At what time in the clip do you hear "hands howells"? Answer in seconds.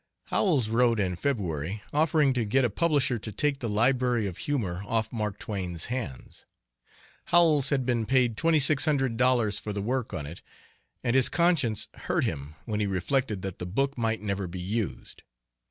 5.93-7.69